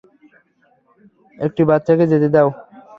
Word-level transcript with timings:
একটি 1.37 1.61
বাচ্চাকে 1.69 2.05
যেতে 2.11 2.27
দাও। 2.35 2.49